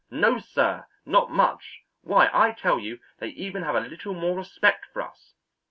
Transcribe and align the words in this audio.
No, 0.09 0.39
sir; 0.39 0.87
not 1.05 1.29
much. 1.29 1.83
Why, 2.01 2.27
I 2.33 2.53
tell 2.53 2.79
you, 2.79 2.99
they 3.19 3.27
even 3.27 3.61
have 3.61 3.75
a 3.75 3.81
little 3.81 4.15
more 4.15 4.35
respect 4.35 4.87
for 4.91 5.03
us. 5.03 5.35